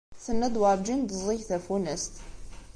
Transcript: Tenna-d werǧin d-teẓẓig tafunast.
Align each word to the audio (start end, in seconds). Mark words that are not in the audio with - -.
Tenna-d 0.23 0.55
werǧin 0.61 1.01
d-teẓẓig 1.03 1.41
tafunast. 1.49 2.13